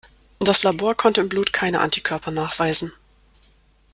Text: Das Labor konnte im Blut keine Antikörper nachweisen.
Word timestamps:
Das 0.39 0.63
Labor 0.63 0.95
konnte 0.95 1.21
im 1.21 1.29
Blut 1.29 1.53
keine 1.53 1.79
Antikörper 1.79 2.31
nachweisen. 2.31 2.91